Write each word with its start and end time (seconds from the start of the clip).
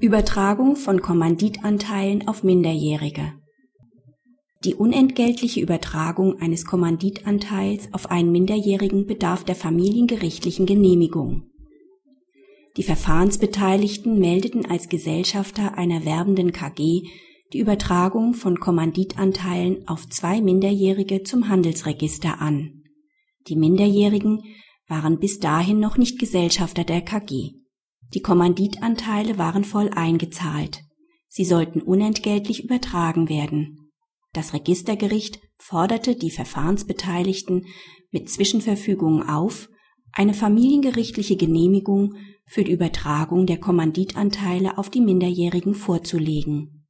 Übertragung 0.00 0.76
von 0.76 1.02
Kommanditanteilen 1.02 2.28
auf 2.28 2.44
Minderjährige 2.44 3.32
Die 4.62 4.76
unentgeltliche 4.76 5.60
Übertragung 5.60 6.40
eines 6.40 6.64
Kommanditanteils 6.64 7.92
auf 7.92 8.08
einen 8.08 8.30
Minderjährigen 8.30 9.06
bedarf 9.06 9.42
der 9.42 9.56
familiengerichtlichen 9.56 10.66
Genehmigung. 10.66 11.50
Die 12.76 12.84
Verfahrensbeteiligten 12.84 14.20
meldeten 14.20 14.66
als 14.66 14.88
Gesellschafter 14.88 15.76
einer 15.76 16.04
werbenden 16.04 16.52
KG 16.52 17.02
die 17.52 17.58
Übertragung 17.58 18.34
von 18.34 18.60
Kommanditanteilen 18.60 19.88
auf 19.88 20.08
zwei 20.08 20.40
Minderjährige 20.40 21.24
zum 21.24 21.48
Handelsregister 21.48 22.40
an. 22.40 22.84
Die 23.48 23.56
Minderjährigen 23.56 24.44
waren 24.86 25.18
bis 25.18 25.40
dahin 25.40 25.80
noch 25.80 25.96
nicht 25.96 26.20
Gesellschafter 26.20 26.84
der 26.84 27.00
KG. 27.00 27.54
Die 28.14 28.20
Kommanditanteile 28.20 29.38
waren 29.38 29.64
voll 29.64 29.90
eingezahlt. 29.90 30.82
Sie 31.28 31.44
sollten 31.44 31.82
unentgeltlich 31.82 32.64
übertragen 32.64 33.28
werden. 33.28 33.90
Das 34.32 34.54
Registergericht 34.54 35.40
forderte 35.58 36.16
die 36.16 36.30
Verfahrensbeteiligten 36.30 37.66
mit 38.10 38.30
Zwischenverfügungen 38.30 39.28
auf, 39.28 39.68
eine 40.12 40.32
familiengerichtliche 40.32 41.36
Genehmigung 41.36 42.14
für 42.46 42.64
die 42.64 42.72
Übertragung 42.72 43.46
der 43.46 43.58
Kommanditanteile 43.58 44.78
auf 44.78 44.88
die 44.90 45.00
Minderjährigen 45.00 45.74
vorzulegen. 45.74 46.86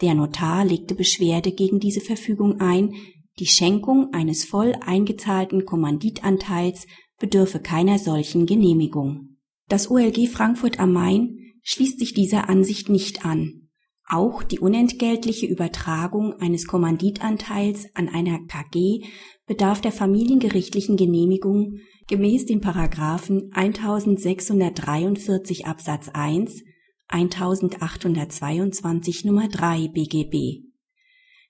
Der 0.00 0.14
Notar 0.14 0.64
legte 0.64 0.94
Beschwerde 0.94 1.52
gegen 1.52 1.78
diese 1.78 2.00
Verfügung 2.00 2.60
ein, 2.60 2.94
die 3.38 3.46
Schenkung 3.46 4.12
eines 4.12 4.44
voll 4.44 4.74
eingezahlten 4.84 5.64
Kommanditanteils 5.64 6.86
bedürfe 7.18 7.60
keiner 7.60 7.98
solchen 7.98 8.46
Genehmigung. 8.46 9.35
Das 9.68 9.90
OLG 9.90 10.28
Frankfurt 10.28 10.78
am 10.78 10.92
Main 10.92 11.38
schließt 11.62 11.98
sich 11.98 12.14
dieser 12.14 12.48
Ansicht 12.48 12.88
nicht 12.88 13.24
an. 13.24 13.68
Auch 14.08 14.44
die 14.44 14.60
unentgeltliche 14.60 15.46
Übertragung 15.46 16.34
eines 16.34 16.68
Kommanditanteils 16.68 17.88
an 17.94 18.08
einer 18.08 18.38
KG 18.46 19.04
bedarf 19.46 19.80
der 19.80 19.90
familiengerichtlichen 19.90 20.96
Genehmigung 20.96 21.78
gemäß 22.06 22.46
den 22.46 22.60
Paragraphen 22.60 23.50
1643 23.52 25.66
Absatz 25.66 26.10
1, 26.10 26.62
1822 27.08 29.24
Nummer 29.24 29.48
3 29.48 29.88
BGB. 29.88 30.62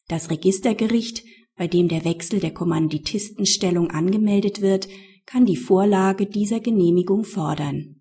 Das 0.09 0.31
Registergericht, 0.31 1.25
bei 1.57 1.67
dem 1.67 1.89
der 1.89 2.07
Wechsel 2.07 2.41
der 2.41 2.55
Kommanditistenstellung 2.55 3.91
angemeldet 3.91 4.63
wird, 4.63 4.89
kann 5.27 5.45
die 5.45 5.57
Vorlage 5.57 6.25
dieser 6.25 6.61
Genehmigung 6.61 7.25
fordern 7.25 7.96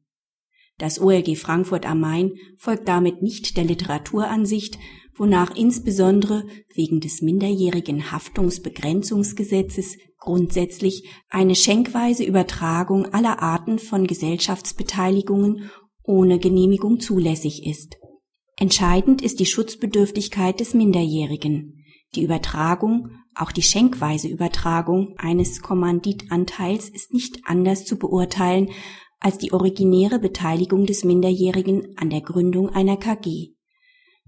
das 0.78 1.00
OLG 1.00 1.38
Frankfurt 1.38 1.86
am 1.86 2.02
Main 2.02 2.34
folgt 2.58 2.88
damit 2.88 3.22
nicht 3.22 3.56
der 3.58 3.64
Literaturansicht, 3.64 4.78
wonach 5.18 5.56
insbesondere 5.56 6.44
wegen 6.74 7.00
des 7.00 7.22
minderjährigen 7.22 8.12
Haftungsbegrenzungsgesetzes 8.12 9.98
grundsätzlich 10.20 11.08
eine 11.30 11.56
schenkweise 11.56 12.24
Übertragung 12.24 13.06
aller 13.14 13.42
Arten 13.42 13.80
von 13.80 14.08
Gesellschaftsbeteiligungen 14.08 15.70
ohne 16.04 16.40
Genehmigung 16.40 17.00
zulässig 17.00 17.66
ist. 17.66 17.96
Entscheidend 18.58 19.22
ist 19.22 19.40
die 19.40 19.46
Schutzbedürftigkeit 19.46 20.60
des 20.60 20.74
Minderjährigen. 20.74 21.86
Die 22.16 22.24
Übertragung, 22.24 23.12
auch 23.34 23.52
die 23.52 23.62
schenkweise 23.62 24.28
Übertragung 24.28 25.16
eines 25.18 25.62
Kommanditanteils 25.62 26.90
ist 26.90 27.14
nicht 27.14 27.42
anders 27.46 27.86
zu 27.86 27.98
beurteilen 27.98 28.70
als 29.26 29.40
die 29.40 29.54
originäre 29.54 30.20
Beteiligung 30.20 30.86
des 30.86 31.04
Minderjährigen 31.04 31.98
an 31.98 32.12
der 32.12 32.22
Gründung 32.22 32.70
einer 32.70 32.96
KG. 32.96 33.54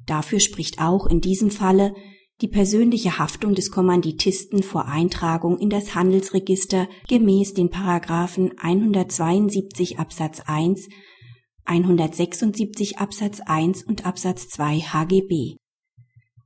Dafür 0.08 0.40
spricht 0.40 0.82
auch 0.82 1.06
in 1.06 1.22
diesem 1.22 1.52
Falle 1.52 1.94
die 2.42 2.48
persönliche 2.48 3.20
Haftung 3.20 3.54
des 3.54 3.70
Kommanditisten 3.70 4.64
vor 4.64 4.88
Eintragung 4.88 5.60
in 5.60 5.70
das 5.70 5.94
Handelsregister 5.94 6.90
gemäß 7.08 7.54
den 7.54 7.70
Paragraphen 7.70 8.58
172 8.58 10.00
Absatz 10.00 10.42
1, 10.48 10.90
176 11.66 12.98
Absatz 12.98 13.40
1 13.42 13.84
und 13.84 14.04
Absatz 14.04 14.50
2 14.50 14.80
HGB. 14.80 15.58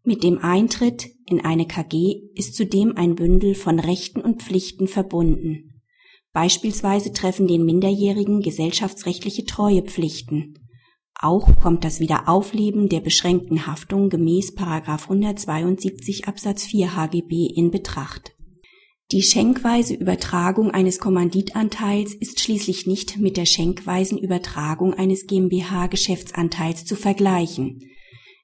Mit 0.04 0.26
dem 0.26 0.40
Eintritt 0.40 1.10
in 1.26 1.40
eine 1.40 1.68
KG 1.68 2.20
ist 2.36 2.56
zudem 2.56 2.98
ein 2.98 3.16
Bündel 3.16 3.56
von 3.56 3.80
Rechten 3.80 4.20
und 4.20 4.42
Pflichten 4.44 4.90
verbunden 4.90 5.71
Beispielsweise 6.34 7.12
treffen 7.12 7.48
den 7.48 7.66
Minderjährigen 7.66 8.42
gesellschaftsrechtliche 8.42 9.46
Treuepflichten. 9.46 10.58
Auch 11.14 11.60
kommt 11.62 11.84
das 11.84 12.00
Wiederaufleben 12.00 12.90
der 12.90 13.02
beschränkten 13.02 13.68
Haftung 13.68 14.10
gemäß 14.10 14.56
172 14.58 16.28
Absatz 16.28 16.66
4 16.66 16.96
HGB 16.96 17.46
in 17.46 17.70
Betracht. 17.70 18.34
Die 19.12 19.22
schenkweise 19.22 19.94
Übertragung 19.94 20.72
eines 20.72 20.98
Kommanditanteils 20.98 22.14
ist 22.14 22.40
schließlich 22.40 22.88
nicht 22.88 23.18
mit 23.18 23.36
der 23.36 23.46
schenkweisen 23.46 24.18
Übertragung 24.18 24.94
eines 24.94 25.28
GmbH-Geschäftsanteils 25.28 26.86
zu 26.86 26.96
vergleichen. 26.96 27.82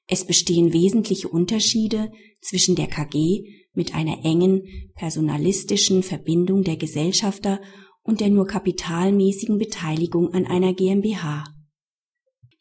Es 0.08 0.26
bestehen 0.26 0.74
wesentliche 0.74 1.30
Unterschiede 1.30 2.12
zwischen 2.42 2.76
der 2.76 2.88
KG 2.88 3.44
mit 3.78 3.94
einer 3.94 4.26
engen 4.26 4.64
personalistischen 4.96 6.02
Verbindung 6.04 6.64
der 6.64 6.76
Gesellschafter 6.76 7.62
und 8.02 8.20
der 8.20 8.30
nur 8.30 8.48
kapitalmäßigen 8.48 9.60
Beteiligung 9.60 10.34
an 10.34 10.46
einer 10.48 10.74
GmbH. 10.74 11.44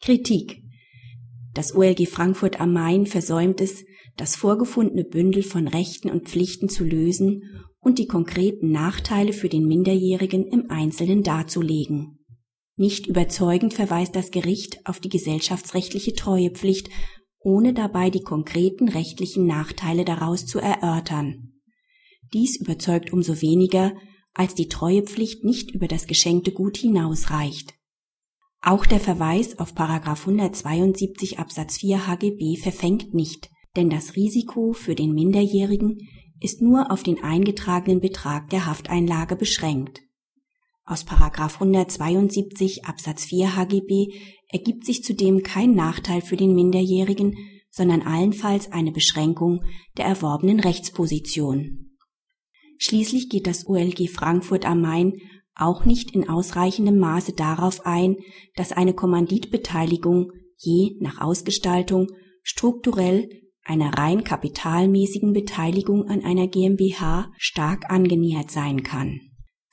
Kritik 0.01 0.63
Das 1.55 1.75
OLG 1.75 2.07
Frankfurt 2.07 2.61
am 2.61 2.75
Main 2.75 3.07
versäumt 3.07 3.63
es, 3.63 3.85
das 4.17 4.37
vorgefundene 4.37 5.05
Bündel 5.05 5.43
von 5.43 5.69
Rechten 5.69 6.11
und 6.11 6.29
Pflichten 6.29 6.69
zu 6.69 6.85
lösen 6.85 7.43
und 7.81 7.99
die 7.99 8.07
konkreten 8.07 8.71
Nachteile 8.71 9.33
für 9.33 9.49
den 9.49 9.67
Minderjährigen 9.67 10.47
im 10.47 10.71
Einzelnen 10.71 11.23
darzulegen. 11.23 12.19
Nicht 12.77 13.07
überzeugend 13.07 13.73
verweist 13.73 14.15
das 14.15 14.31
Gericht 14.31 14.81
auf 14.85 15.01
die 15.01 15.09
gesellschaftsrechtliche 15.09 16.13
Treuepflicht 16.13 16.91
ohne 17.47 17.73
dabei 17.73 18.11
die 18.11 18.23
konkreten 18.23 18.89
rechtlichen 18.89 19.47
Nachteile 19.47 20.05
daraus 20.05 20.47
zu 20.47 20.59
erörtern. 20.59 21.53
Dies 22.33 22.57
überzeugt 22.57 23.13
umso 23.13 23.41
weniger, 23.41 23.95
als 24.35 24.57
die 24.57 24.67
Treuepflicht 24.67 25.45
nicht 25.45 25.71
über 25.71 25.87
das 25.87 26.09
geschenkte 26.09 26.51
Gut 26.51 26.77
hinausreicht. 26.77 27.75
Auch 28.63 28.85
der 28.85 28.99
Verweis 28.99 29.61
auf 29.61 29.75
172 29.79 31.39
Absatz 31.39 31.79
4 31.79 32.09
HGB 32.09 32.57
verfängt 32.57 33.15
nicht, 33.15 33.49
denn 33.77 33.91
das 33.91 34.17
Risiko 34.17 34.73
für 34.73 34.97
den 34.97 35.13
Minderjährigen 35.13 35.99
ist 36.41 36.63
nur 36.63 36.91
auf 36.91 37.05
den 37.05 37.23
eingetragenen 37.23 38.01
Betrag 38.01 38.51
der 38.51 38.67
Hafteinlage 38.67 39.37
beschränkt. 39.37 40.01
Aus 40.89 41.05
172 41.61 42.85
Absatz 42.85 43.25
4 43.25 43.57
HGB 43.57 44.15
ergibt 44.49 44.87
sich 44.87 45.03
zudem 45.03 45.43
kein 45.43 45.75
Nachteil 45.75 46.21
für 46.21 46.37
den 46.37 46.55
Minderjährigen, 46.55 47.35
sondern 47.71 48.03
allenfalls 48.03 48.71
eine 48.71 48.93
Beschränkung 48.93 49.65
der 49.97 50.05
erworbenen 50.05 50.61
Rechtsposition. 50.61 51.97
Schließlich 52.79 53.29
geht 53.29 53.49
das 53.49 53.67
OLG 53.67 54.09
Frankfurt 54.09 54.65
am 54.65 54.81
Main 54.81 55.15
auch 55.57 55.85
nicht 55.85 56.13
in 56.13 56.29
ausreichendem 56.29 56.99
Maße 56.99 57.33
darauf 57.33 57.85
ein, 57.85 58.17
dass 58.55 58.71
eine 58.71 58.95
Kommanditbeteiligung 58.95 60.31
je 60.57 60.97
nach 61.01 61.21
Ausgestaltung 61.21 62.07
strukturell 62.45 63.29
einer 63.65 63.99
rein 63.99 64.23
kapitalmäßigen 64.23 65.33
Beteiligung 65.33 66.09
an 66.09 66.23
einer 66.23 66.47
GmbH 66.47 67.33
stark 67.39 67.91
angenähert 67.91 68.53
sein 68.53 68.85
kann. 68.85 69.21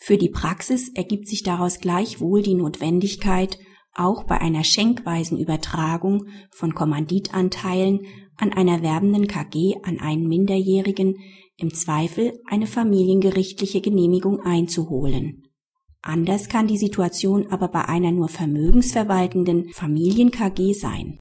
Für 0.06 0.18
die 0.18 0.28
Praxis 0.28 0.90
ergibt 0.90 1.30
sich 1.30 1.44
daraus 1.44 1.80
gleichwohl 1.80 2.42
die 2.42 2.56
Notwendigkeit, 2.56 3.58
auch 3.94 4.26
bei 4.26 4.42
einer 4.42 4.66
schenkweisen 4.66 5.40
Übertragung 5.40 6.26
von 6.52 6.76
Kommanditanteilen 6.76 8.02
an 8.36 8.52
einer 8.52 8.82
werbenden 8.82 9.28
KG 9.30 9.76
an 9.84 10.02
einen 10.02 10.28
Minderjährigen 10.28 11.16
im 11.56 11.74
Zweifel 11.74 12.38
eine 12.48 12.68
familiengerichtliche 12.68 13.80
Genehmigung 13.80 14.42
einzuholen. 14.42 15.44
Anders 16.02 16.50
kann 16.50 16.68
die 16.68 16.78
Situation 16.78 17.48
aber 17.48 17.70
bei 17.70 17.86
einer 17.86 18.12
nur 18.12 18.28
vermögensverwaltenden 18.28 19.70
Familien-KG 19.72 20.74
sein 20.74 21.12